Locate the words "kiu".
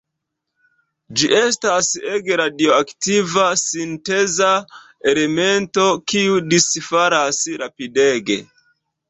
6.15-6.41